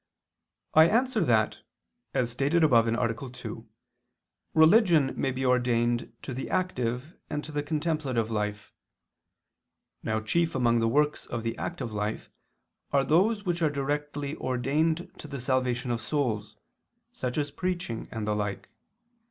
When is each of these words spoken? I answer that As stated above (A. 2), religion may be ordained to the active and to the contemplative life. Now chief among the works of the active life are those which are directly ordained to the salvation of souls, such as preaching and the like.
I 0.73 0.87
answer 0.89 1.23
that 1.25 1.59
As 2.15 2.31
stated 2.31 2.63
above 2.63 2.87
(A. 2.87 3.13
2), 3.29 3.67
religion 4.55 5.13
may 5.15 5.29
be 5.29 5.45
ordained 5.45 6.11
to 6.23 6.33
the 6.33 6.49
active 6.49 7.15
and 7.29 7.43
to 7.43 7.51
the 7.51 7.61
contemplative 7.61 8.31
life. 8.31 8.73
Now 10.01 10.19
chief 10.19 10.55
among 10.55 10.79
the 10.79 10.87
works 10.87 11.27
of 11.27 11.43
the 11.43 11.55
active 11.59 11.93
life 11.93 12.31
are 12.91 13.03
those 13.03 13.45
which 13.45 13.61
are 13.61 13.69
directly 13.69 14.35
ordained 14.37 15.11
to 15.19 15.27
the 15.27 15.39
salvation 15.39 15.91
of 15.91 16.01
souls, 16.01 16.57
such 17.13 17.37
as 17.37 17.51
preaching 17.51 18.07
and 18.11 18.27
the 18.27 18.35
like. 18.35 18.69